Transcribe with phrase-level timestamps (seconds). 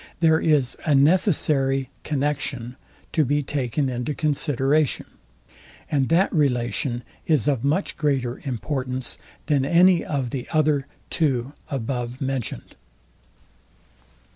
[0.19, 2.75] There is a NECESSARY CONNEXION
[3.11, 5.05] to be taken into consideration;
[5.91, 12.19] and that relation is of much greater importance, than any of the other two above
[12.19, 12.73] mentioned.